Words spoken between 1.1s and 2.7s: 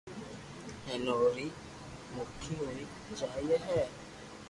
اوري مڪي